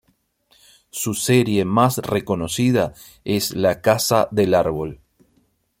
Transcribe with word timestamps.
Su 0.89 1.13
serie 1.13 1.63
más 1.63 1.99
reconocida 1.99 2.95
es 3.23 3.53
"La 3.55 3.81
casa 3.81 4.27
del 4.31 4.55
árbol". 4.55 4.99